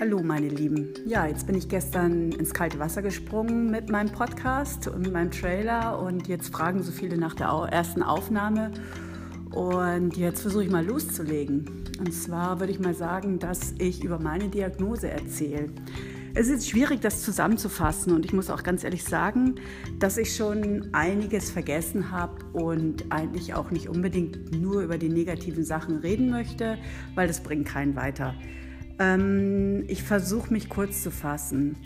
[0.00, 0.94] Hallo meine Lieben.
[1.06, 6.00] Ja, jetzt bin ich gestern ins kalte Wasser gesprungen mit meinem Podcast und meinem Trailer
[6.00, 8.70] und jetzt fragen so viele nach der ersten Aufnahme
[9.50, 11.84] und jetzt versuche ich mal loszulegen.
[11.98, 15.66] Und zwar würde ich mal sagen, dass ich über meine Diagnose erzähle.
[16.32, 19.56] Es ist schwierig, das zusammenzufassen und ich muss auch ganz ehrlich sagen,
[19.98, 25.64] dass ich schon einiges vergessen habe und eigentlich auch nicht unbedingt nur über die negativen
[25.64, 26.78] Sachen reden möchte,
[27.16, 28.36] weil das bringt keinen weiter.
[28.98, 31.76] Ähm, ich versuche mich kurz zu fassen.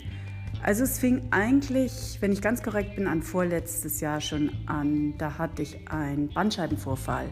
[0.61, 5.13] Also es fing eigentlich, wenn ich ganz korrekt bin, an vorletztes Jahr schon an.
[5.17, 7.27] Da hatte ich einen Bandscheibenvorfall.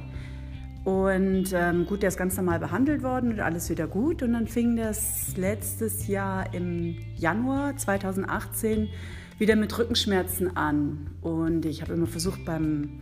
[0.83, 4.23] Und ähm, gut, der ist ganz normal behandelt worden und alles wieder gut.
[4.23, 8.89] Und dann fing das letztes Jahr im Januar 2018
[9.37, 11.11] wieder mit Rückenschmerzen an.
[11.21, 12.99] Und ich habe immer versucht, beim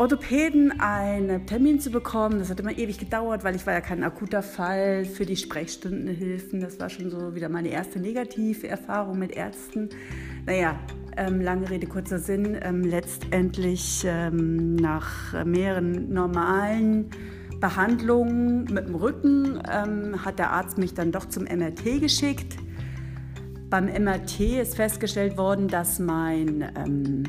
[0.00, 2.38] Orthopäden einen Termin zu bekommen.
[2.38, 6.58] Das hat immer ewig gedauert, weil ich war ja kein akuter Fall für die Sprechstundenhilfen.
[6.62, 9.90] Das war schon so wieder meine erste negative Erfahrung mit Ärzten.
[10.46, 10.78] Naja,
[11.18, 12.58] ähm, lange Rede, kurzer Sinn.
[12.62, 17.10] Ähm, letztendlich ähm, nach mehreren normalen
[17.60, 22.56] Behandlungen mit dem Rücken ähm, hat der Arzt mich dann doch zum MRT geschickt.
[23.68, 27.24] Beim MRT ist festgestellt worden, dass mein, ähm,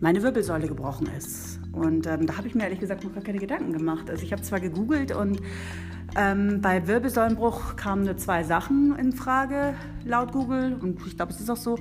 [0.00, 1.60] meine Wirbelsäule gebrochen ist.
[1.74, 4.08] Und ähm, da habe ich mir ehrlich gesagt noch gar keine Gedanken gemacht.
[4.10, 5.40] Also ich habe zwar gegoogelt und
[6.16, 11.40] ähm, bei Wirbelsäulenbruch kamen nur zwei Sachen in Frage laut Google und ich glaube, es
[11.40, 11.76] ist auch so.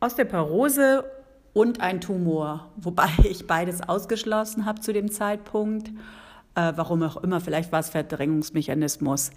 [0.00, 1.04] Osteoporose
[1.52, 5.88] und ein Tumor, wobei ich beides ausgeschlossen habe zu dem Zeitpunkt.
[6.54, 9.30] Äh, warum auch immer, vielleicht war es Verdrängungsmechanismus.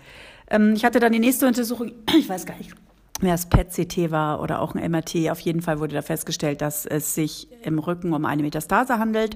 [0.50, 2.73] Ähm, ich hatte dann die nächste Untersuchung, ich weiß gar nicht,
[3.22, 5.30] wer es PET-CT war oder auch ein MRT.
[5.30, 9.36] Auf jeden Fall wurde da festgestellt, dass es sich im Rücken um eine Metastase handelt.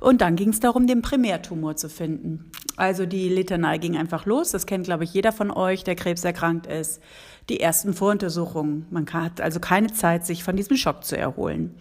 [0.00, 2.50] Und dann ging es darum, den Primärtumor zu finden.
[2.76, 4.50] Also die Litanei ging einfach los.
[4.50, 7.00] Das kennt, glaube ich, jeder von euch, der krebserkrankt ist.
[7.48, 8.86] Die ersten Voruntersuchungen.
[8.90, 11.74] Man hat also keine Zeit, sich von diesem Schock zu erholen.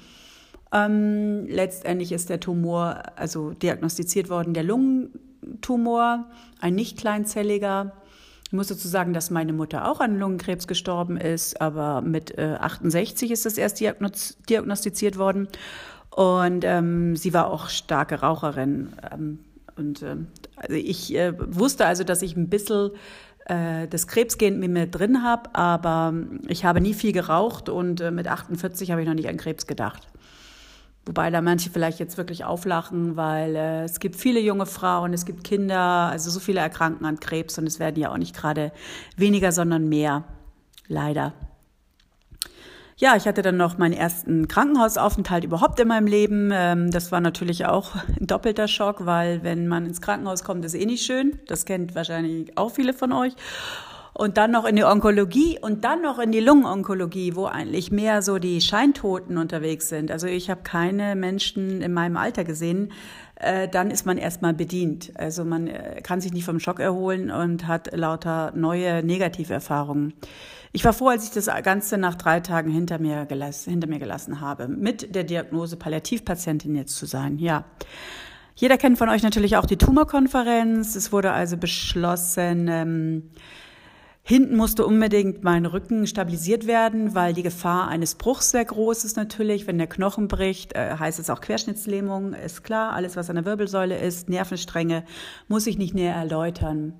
[0.71, 6.25] Ähm, letztendlich ist der Tumor also diagnostiziert worden, der Lungentumor,
[6.59, 7.93] ein nicht kleinzelliger.
[8.49, 12.55] Ich muss dazu sagen, dass meine Mutter auch an Lungenkrebs gestorben ist, aber mit äh,
[12.59, 15.47] 68 ist das erst diagnostiziert worden.
[16.09, 18.89] Und ähm, sie war auch starke Raucherin.
[19.11, 19.37] Ähm,
[19.75, 20.15] und äh,
[20.55, 22.89] also ich äh, wusste also, dass ich ein bisschen
[23.45, 26.15] äh, das Krebsgen mit mir drin habe, aber
[26.47, 29.67] ich habe nie viel geraucht und äh, mit 48 habe ich noch nicht an Krebs
[29.67, 30.07] gedacht.
[31.05, 35.25] Wobei da manche vielleicht jetzt wirklich auflachen, weil äh, es gibt viele junge Frauen, es
[35.25, 38.71] gibt Kinder, also so viele erkranken an Krebs und es werden ja auch nicht gerade
[39.15, 40.25] weniger, sondern mehr.
[40.87, 41.33] Leider.
[42.97, 46.51] Ja, ich hatte dann noch meinen ersten Krankenhausaufenthalt überhaupt in meinem Leben.
[46.51, 50.73] Ähm, das war natürlich auch ein doppelter Schock, weil wenn man ins Krankenhaus kommt, ist
[50.73, 51.39] eh nicht schön.
[51.47, 53.33] Das kennt wahrscheinlich auch viele von euch
[54.19, 58.21] und dann noch in die Onkologie und dann noch in die Lungenonkologie, wo eigentlich mehr
[58.21, 60.11] so die Scheintoten unterwegs sind.
[60.11, 62.91] Also ich habe keine Menschen in meinem Alter gesehen.
[63.35, 65.13] Äh, dann ist man erstmal bedient.
[65.15, 70.13] Also man äh, kann sich nicht vom Schock erholen und hat lauter neue Negativerfahrungen.
[70.73, 73.99] Ich war froh, als ich das Ganze nach drei Tagen hinter mir, gelassen, hinter mir
[73.99, 77.39] gelassen habe, mit der Diagnose Palliativpatientin jetzt zu sein.
[77.39, 77.63] Ja.
[78.53, 80.97] Jeder kennt von euch natürlich auch die Tumorkonferenz.
[80.97, 83.29] Es wurde also beschlossen, ähm,
[84.29, 89.17] Hinten musste unbedingt mein Rücken stabilisiert werden, weil die Gefahr eines Bruchs sehr groß ist
[89.17, 89.65] natürlich.
[89.65, 92.93] Wenn der Knochen bricht, äh, heißt es auch Querschnittslähmung, ist klar.
[92.93, 95.03] Alles, was an der Wirbelsäule ist, Nervenstränge,
[95.47, 96.93] muss ich nicht näher erläutern.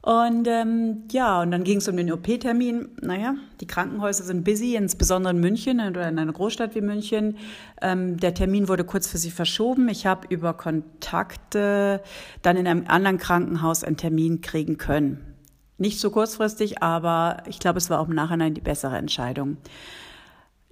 [0.00, 2.88] Und ähm, ja, und dann ging es um den OP-Termin.
[3.02, 7.36] Naja, die Krankenhäuser sind busy, insbesondere in München oder in einer Großstadt wie München.
[7.82, 9.90] Ähm, der Termin wurde kurz für sie verschoben.
[9.90, 12.02] Ich habe über Kontakte
[12.40, 15.33] dann in einem anderen Krankenhaus einen Termin kriegen können.
[15.76, 19.56] Nicht so kurzfristig, aber ich glaube, es war auch im Nachhinein die bessere Entscheidung.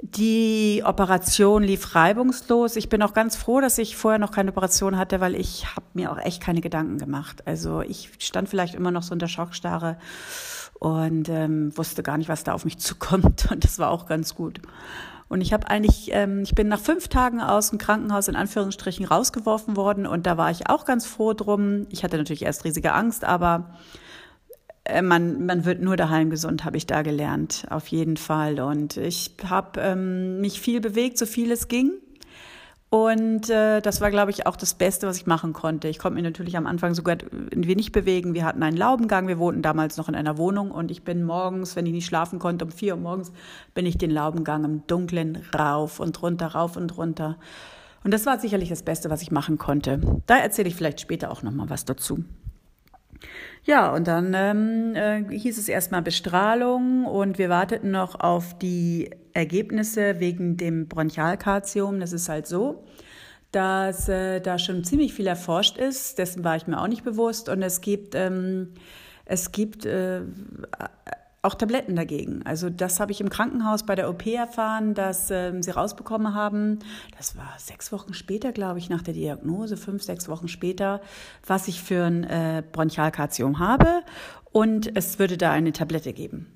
[0.01, 2.75] Die Operation lief reibungslos.
[2.75, 5.87] Ich bin auch ganz froh, dass ich vorher noch keine Operation hatte, weil ich habe
[5.95, 7.47] mir auch echt keine Gedanken gemacht.
[7.47, 9.97] Also ich stand vielleicht immer noch so unter Schockstarre
[10.81, 13.49] und ähm, wusste gar nicht, was da auf mich zukommt.
[13.53, 14.61] Und das war auch ganz gut.
[15.29, 19.07] Und ich habe eigentlich, ähm, ich bin nach fünf Tagen aus dem Krankenhaus in Anführungsstrichen
[19.07, 21.87] rausgeworfen worden und da war ich auch ganz froh drum.
[21.89, 23.71] Ich hatte natürlich erst riesige Angst, aber
[25.03, 28.61] man, man wird nur daheim gesund, habe ich da gelernt, auf jeden Fall.
[28.61, 31.93] Und ich habe ähm, mich viel bewegt, so viel es ging.
[32.91, 35.89] Und äh, das war, glaube ich, auch das Beste, was ich machen konnte.
[35.89, 38.35] Ich konnte mich natürlich am Anfang sogar ein wenig bewegen.
[38.35, 41.75] Wir hatten einen Laubengang, wir wohnten damals noch in einer Wohnung und ich bin morgens,
[41.75, 43.33] wenn ich nicht schlafen konnte, um vier Uhr morgens,
[43.73, 47.39] bin ich den Laubengang im Dunkeln rauf und runter, rauf und runter.
[48.05, 49.99] Und das war sicherlich das Beste, was ich machen konnte.
[50.27, 52.25] Da erzähle ich vielleicht später auch noch mal was dazu.
[53.65, 59.11] Ja, und dann ähm, äh, hieß es erstmal Bestrahlung und wir warteten noch auf die
[59.35, 62.01] Ergebnisse wegen dem Bronchialkarzium.
[62.01, 62.85] Das ist halt so,
[63.53, 66.19] dass äh, da schon ziemlich viel erforscht ist.
[66.19, 67.49] Dessen war ich mir auch nicht bewusst.
[67.49, 68.73] Und es gibt, ähm,
[69.27, 70.23] es gibt äh,
[71.43, 72.43] auch Tabletten dagegen.
[72.45, 76.79] Also das habe ich im Krankenhaus bei der OP erfahren, dass ähm, sie rausbekommen haben.
[77.17, 81.01] Das war sechs Wochen später, glaube ich, nach der Diagnose, fünf, sechs Wochen später,
[81.45, 84.03] was ich für ein äh, Bronchialkarzium habe.
[84.53, 86.47] Und es würde da eine Tablette geben.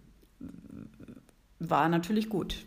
[1.59, 2.65] War natürlich gut.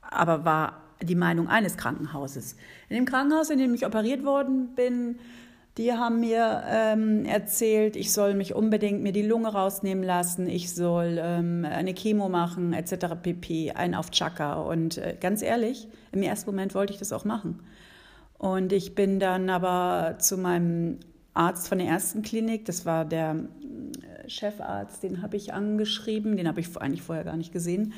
[0.00, 2.54] Aber war die Meinung eines Krankenhauses.
[2.88, 5.18] In dem Krankenhaus, in dem ich operiert worden bin,
[5.78, 10.74] die haben mir ähm, erzählt, ich soll mich unbedingt mir die Lunge rausnehmen lassen, ich
[10.74, 13.14] soll ähm, eine Chemo machen, etc.
[13.22, 13.70] pp.
[13.72, 14.54] Ein auf Chaka.
[14.54, 17.60] Und äh, ganz ehrlich, im ersten Moment wollte ich das auch machen.
[18.38, 20.98] Und ich bin dann aber zu meinem
[21.32, 26.48] Arzt von der ersten Klinik, das war der äh, Chefarzt, den habe ich angeschrieben, den
[26.48, 27.92] habe ich eigentlich vorher gar nicht gesehen.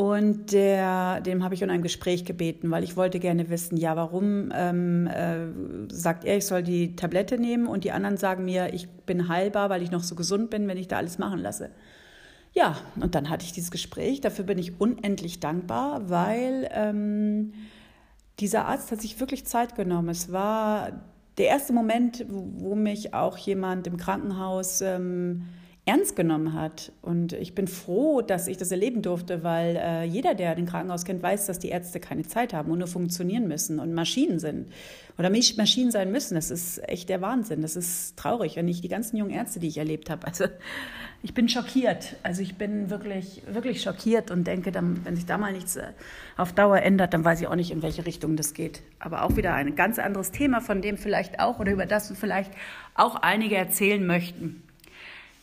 [0.00, 3.96] Und der, dem habe ich um ein Gespräch gebeten, weil ich wollte gerne wissen, ja,
[3.96, 8.72] warum ähm, äh, sagt er, ich soll die Tablette nehmen und die anderen sagen mir,
[8.72, 11.68] ich bin heilbar, weil ich noch so gesund bin, wenn ich da alles machen lasse.
[12.54, 14.22] Ja, und dann hatte ich dieses Gespräch.
[14.22, 17.52] Dafür bin ich unendlich dankbar, weil ähm,
[18.38, 20.08] dieser Arzt hat sich wirklich Zeit genommen.
[20.08, 20.92] Es war
[21.36, 25.42] der erste Moment, wo, mich auch jemand im Krankenhaus ähm,
[25.86, 26.92] ernst genommen hat.
[27.02, 31.04] Und ich bin froh, dass ich das erleben durfte, weil äh, jeder, der den Krankenhaus
[31.04, 34.70] kennt, weiß, dass die Ärzte keine Zeit haben und nur funktionieren müssen und Maschinen sind
[35.18, 36.34] oder Maschinen sein müssen.
[36.34, 37.62] Das ist echt der Wahnsinn.
[37.62, 40.26] Das ist traurig, wenn ich die ganzen jungen Ärzte, die ich erlebt habe.
[40.26, 40.44] Also
[41.22, 42.16] ich bin schockiert.
[42.22, 45.88] Also ich bin wirklich, wirklich schockiert und denke, dann, wenn sich da mal nichts äh,
[46.36, 48.82] auf Dauer ändert, dann weiß ich auch nicht, in welche Richtung das geht.
[48.98, 52.52] Aber auch wieder ein ganz anderes Thema, von dem vielleicht auch oder über das vielleicht
[52.94, 54.62] auch einige erzählen möchten.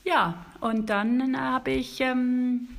[0.07, 2.69] Ja, und dann äh, habe ich, ähm,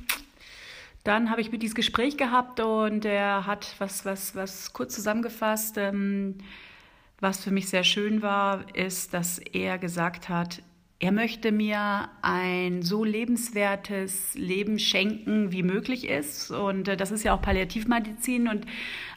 [1.03, 5.77] dann habe ich mit dieses Gespräch gehabt und er hat was, was, was kurz zusammengefasst.
[5.77, 6.39] Ähm,
[7.19, 10.63] was für mich sehr schön war, ist, dass er gesagt hat,
[10.97, 16.49] er möchte mir ein so lebenswertes Leben schenken, wie möglich ist.
[16.49, 18.65] Und äh, das ist ja auch Palliativmedizin und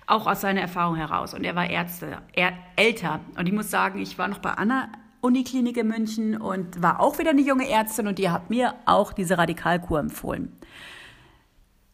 [0.06, 1.32] auch aus seiner Erfahrung heraus.
[1.32, 3.20] Und er war Ärzte, er, älter.
[3.38, 7.19] Und ich muss sagen, ich war noch bei Anna Uniklinik in München und war auch
[7.19, 10.52] wieder eine junge Ärztin und die hat mir auch diese Radikalkur empfohlen.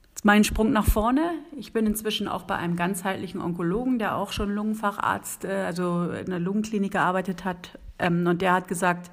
[0.08, 1.34] Jetzt mein Sprung nach vorne.
[1.54, 6.30] Ich bin inzwischen auch bei einem ganzheitlichen Onkologen, der auch schon Lungenfacharzt, äh, also in
[6.30, 7.78] der Lungenklinik gearbeitet hat.
[7.98, 9.10] Ähm, und der hat gesagt,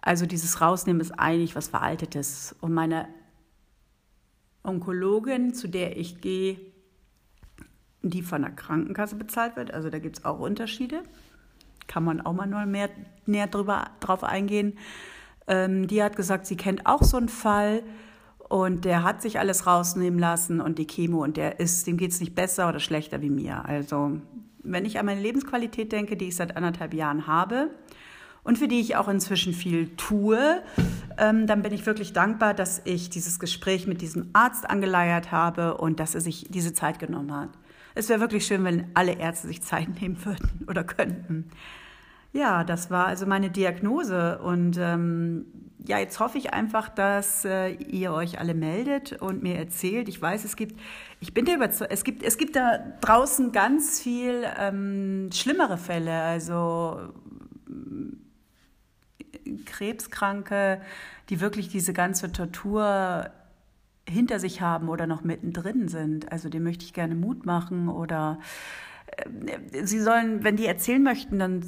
[0.00, 2.56] also dieses Rausnehmen ist eigentlich was Veraltetes.
[2.60, 3.06] Und meine
[4.64, 6.58] Onkologin, zu der ich gehe,
[8.00, 11.02] die von der Krankenkasse bezahlt wird, also da gibt es auch Unterschiede
[11.86, 12.90] kann man auch mal noch mehr
[13.26, 14.78] näher drüber, drauf eingehen.
[15.46, 17.82] Ähm, die hat gesagt, sie kennt auch so einen Fall
[18.48, 22.10] und der hat sich alles rausnehmen lassen und die Chemo und der ist, dem geht
[22.10, 23.64] es nicht besser oder schlechter wie mir.
[23.64, 24.18] Also
[24.62, 27.70] wenn ich an meine Lebensqualität denke, die ich seit anderthalb Jahren habe
[28.44, 30.62] und für die ich auch inzwischen viel tue,
[31.18, 35.78] ähm, dann bin ich wirklich dankbar, dass ich dieses Gespräch mit diesem Arzt angeleiert habe
[35.78, 37.50] und dass er sich diese Zeit genommen hat.
[37.94, 41.50] Es wäre wirklich schön, wenn alle Ärzte sich Zeit nehmen würden oder könnten.
[42.32, 44.38] Ja, das war also meine Diagnose.
[44.38, 45.46] Und ähm,
[45.86, 50.08] ja, jetzt hoffe ich einfach, dass äh, ihr euch alle meldet und mir erzählt.
[50.08, 50.80] Ich weiß, es gibt,
[51.20, 56.22] ich bin der überzeugt, es gibt, es gibt da draußen ganz viel ähm, schlimmere Fälle.
[56.22, 57.00] Also
[57.68, 60.80] äh, Krebskranke,
[61.28, 63.30] die wirklich diese ganze Tortur
[64.12, 66.30] hinter sich haben oder noch mittendrin sind.
[66.30, 68.38] Also dem möchte ich gerne Mut machen oder
[69.06, 71.64] äh, sie sollen, wenn die erzählen möchten, dann,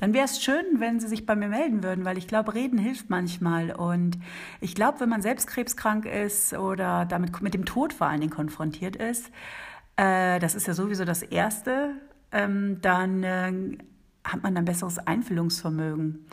[0.00, 2.78] dann wäre es schön, wenn sie sich bei mir melden würden, weil ich glaube, reden
[2.78, 3.72] hilft manchmal.
[3.72, 4.18] Und
[4.60, 8.32] ich glaube, wenn man selbst krebskrank ist oder damit mit dem Tod vor allen Dingen
[8.32, 9.30] konfrontiert ist,
[9.96, 11.92] äh, das ist ja sowieso das Erste,
[12.32, 13.52] ähm, dann äh,
[14.24, 16.26] hat man ein besseres Einfühlungsvermögen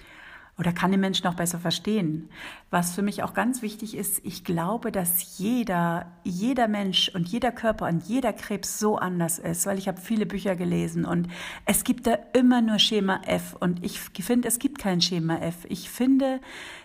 [0.61, 2.29] oder kann den Menschen auch besser verstehen.
[2.69, 7.51] Was für mich auch ganz wichtig ist, ich glaube, dass jeder, jeder Mensch und jeder
[7.51, 11.29] Körper und jeder Krebs so anders ist, weil ich habe viele Bücher gelesen und
[11.65, 15.65] es gibt da immer nur Schema F und ich finde, es gibt kein Schema F.
[15.67, 16.39] Ich finde,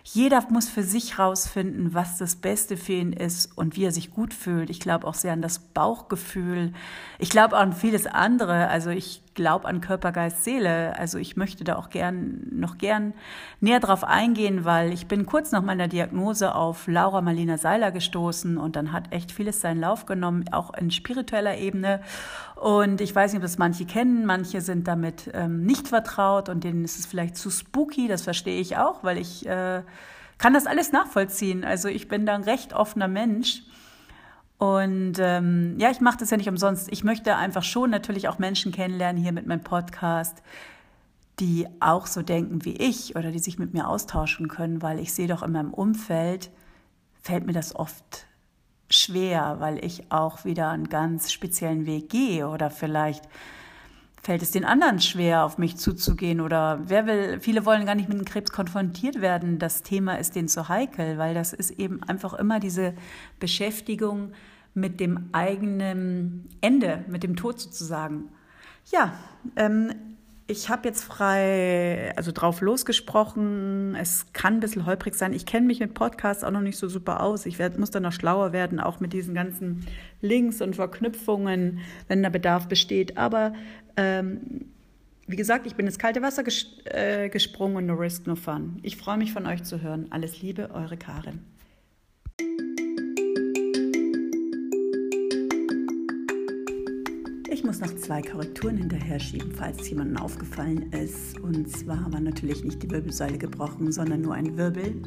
[0.04, 4.10] jeder muss für sich rausfinden, was das Beste für ihn ist und wie er sich
[4.10, 4.70] gut fühlt.
[4.70, 6.72] Ich glaube auch sehr an das Bauchgefühl.
[7.18, 8.68] Ich glaube auch an vieles andere.
[8.68, 10.98] Also ich glaube an Körper, Geist, Seele.
[10.98, 13.14] Also ich möchte da auch gern, noch gern
[13.60, 18.58] näher drauf eingehen, weil ich bin kurz nach meiner Diagnose auf Laura Marlina Seiler gestoßen
[18.58, 22.00] und dann hat echt vieles seinen Lauf genommen, auch in spiritueller Ebene.
[22.56, 26.64] Und ich weiß nicht, ob das manche kennen, manche sind damit ähm, nicht vertraut und
[26.64, 29.82] denen ist es vielleicht zu spooky, das verstehe ich auch, weil ich äh,
[30.38, 31.64] kann das alles nachvollziehen.
[31.64, 33.62] Also ich bin da ein recht offener Mensch.
[34.58, 36.90] Und ähm, ja, ich mache das ja nicht umsonst.
[36.90, 40.42] Ich möchte einfach schon natürlich auch Menschen kennenlernen hier mit meinem Podcast,
[41.40, 45.12] die auch so denken wie ich oder die sich mit mir austauschen können, weil ich
[45.12, 46.50] sehe doch in meinem Umfeld,
[47.22, 48.26] fällt mir das oft
[48.88, 53.28] schwer, weil ich auch wieder einen ganz speziellen Weg gehe oder vielleicht
[54.26, 58.08] fällt es den anderen schwer, auf mich zuzugehen oder wer will, viele wollen gar nicht
[58.08, 59.60] mit dem Krebs konfrontiert werden.
[59.60, 62.94] Das Thema ist denen zu heikel, weil das ist eben einfach immer diese
[63.38, 64.32] Beschäftigung
[64.74, 68.24] mit dem eigenen Ende, mit dem Tod sozusagen.
[68.90, 69.12] Ja,
[69.54, 69.92] ähm,
[70.48, 73.94] ich habe jetzt frei, also drauf losgesprochen.
[73.94, 75.34] Es kann ein bisschen holprig sein.
[75.34, 77.46] Ich kenne mich mit Podcasts auch noch nicht so super aus.
[77.46, 79.86] Ich werd, muss dann noch schlauer werden, auch mit diesen ganzen
[80.20, 81.78] Links und Verknüpfungen,
[82.08, 83.18] wenn da Bedarf besteht.
[83.18, 83.54] Aber
[83.96, 84.66] ähm,
[85.26, 88.78] wie gesagt, ich bin ins kalte Wasser ges äh, gesprungen und no risk, no fun.
[88.82, 90.06] Ich freue mich von euch zu hören.
[90.10, 91.40] Alles Liebe, eure Karin.
[97.50, 101.40] Ich muss noch zwei Korrekturen hinterher schieben, falls jemandem aufgefallen ist.
[101.40, 105.02] Und zwar war natürlich nicht die Wirbelsäule gebrochen, sondern nur ein Wirbel.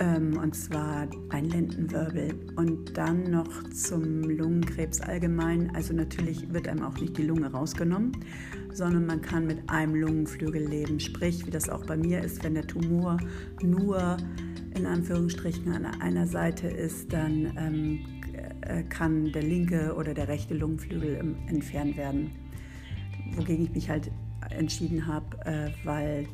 [0.00, 2.34] Ähm, und zwar ein Lendenwirbel.
[2.56, 5.70] Und dann noch zum Lungenkrebs allgemein.
[5.74, 8.12] Also natürlich wird einem auch nicht die Lunge rausgenommen,
[8.72, 10.98] sondern man kann mit einem Lungenflügel leben.
[10.98, 13.18] Sprich, wie das auch bei mir ist, wenn der Tumor
[13.62, 14.16] nur
[14.74, 17.98] in Anführungsstrichen an einer Seite ist, dann ähm,
[18.62, 22.30] äh, kann der linke oder der rechte Lungenflügel entfernt werden.
[23.36, 24.10] Wogegen ich mich halt
[24.48, 26.26] entschieden habe, äh, weil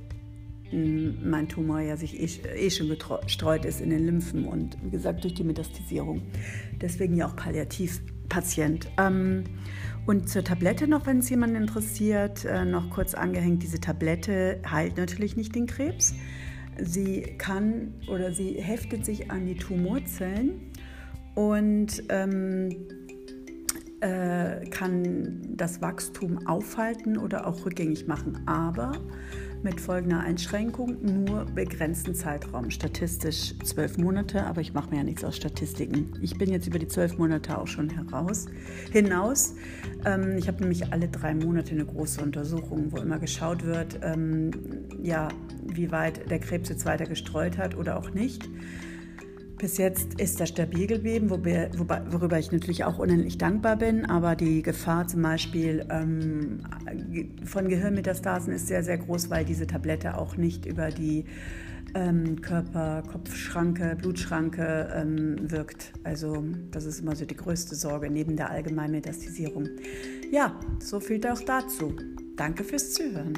[0.72, 5.24] mein Tumor ja sich eh, eh schon gestreut ist in den Lymphen und wie gesagt
[5.24, 6.22] durch die Metastasierung.
[6.80, 8.88] Deswegen ja auch Palliativpatient.
[8.98, 9.44] Ähm,
[10.06, 14.96] und zur Tablette noch, wenn es jemanden interessiert, äh, noch kurz angehängt, diese Tablette heilt
[14.96, 16.14] natürlich nicht den Krebs.
[16.78, 20.72] Sie kann oder sie heftet sich an die Tumorzellen
[21.34, 22.70] und ähm,
[24.00, 28.92] äh, kann das Wachstum aufhalten oder auch rückgängig machen, aber
[29.66, 35.24] mit folgender Einschränkung nur begrenzten Zeitraum, statistisch zwölf Monate, aber ich mache mir ja nichts
[35.24, 36.12] aus Statistiken.
[36.22, 38.46] Ich bin jetzt über die zwölf Monate auch schon heraus,
[38.92, 39.56] hinaus.
[40.04, 44.52] Ähm, ich habe nämlich alle drei Monate eine große Untersuchung, wo immer geschaut wird, ähm,
[45.02, 45.30] ja,
[45.64, 48.48] wie weit der Krebs jetzt weiter gestreut hat oder auch nicht.
[49.58, 51.70] Bis jetzt ist das stabil geblieben, wobei,
[52.10, 54.04] worüber ich natürlich auch unendlich dankbar bin.
[54.04, 56.60] Aber die Gefahr zum Beispiel ähm,
[57.44, 61.24] von Gehirnmetastasen ist sehr, sehr groß, weil diese Tablette auch nicht über die
[61.94, 65.92] ähm, Körper-Kopfschranke, Blutschranke ähm, wirkt.
[66.04, 69.68] Also das ist immer so die größte Sorge neben der allgemeinen Metastasierung.
[70.30, 71.96] Ja, so viel auch dazu.
[72.36, 73.32] Danke fürs Zuhören.